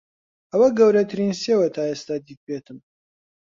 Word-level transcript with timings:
ئەوە 0.51 0.67
گەورەترین 0.77 1.33
سێوە 1.43 1.67
تا 1.75 1.81
ئێستا 1.89 2.15
دیتبێتم. 2.27 2.77